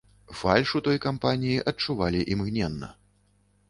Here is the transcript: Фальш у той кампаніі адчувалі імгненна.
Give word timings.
Фальш 0.39 0.71
у 0.79 0.81
той 0.87 0.97
кампаніі 1.05 1.61
адчувалі 1.75 2.27
імгненна. 2.37 2.95